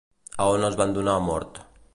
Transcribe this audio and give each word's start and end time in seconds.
A 0.45 0.47
on 0.53 0.65
els 0.69 0.79
van 0.81 0.97
donar 0.97 1.17
mort? 1.29 1.65